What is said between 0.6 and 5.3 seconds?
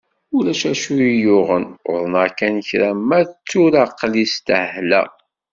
acu iyi-yuɣen, uḍneɣ kan kra, ma d tura aql-i staḥlaɣ.